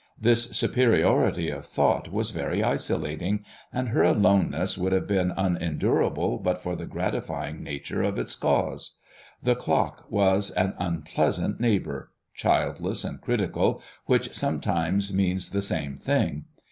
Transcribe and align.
This 0.19 0.45
superiority 0.57 1.51
of 1.51 1.63
thought 1.63 2.11
was 2.11 2.31
very 2.31 2.63
isolating, 2.63 3.45
and 3.71 3.89
her 3.89 4.01
aloneness 4.01 4.75
would 4.75 4.93
have 4.93 5.05
been 5.05 5.31
unendurable 5.37 6.39
but 6.39 6.57
for 6.57 6.75
the 6.75 6.87
gratifying 6.87 7.61
nature 7.61 8.01
of 8.01 8.17
its 8.17 8.33
cause. 8.33 8.97
The 9.43 9.53
clock 9.53 10.07
was 10.09 10.49
an 10.49 10.73
unpleasant 10.79 11.59
neighbor, 11.59 12.09
childless 12.33 13.03
and 13.03 13.21
critical, 13.21 13.79
which 14.07 14.33
sometimes 14.33 15.13
means 15.13 15.51
the 15.51 15.61
same 15.61 15.99
thing. 15.99 16.45